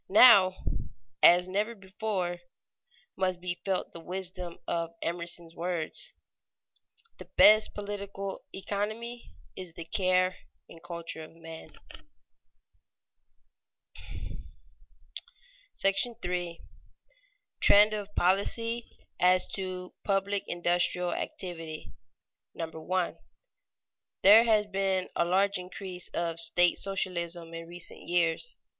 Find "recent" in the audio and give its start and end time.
22.73-23.17, 27.67-28.01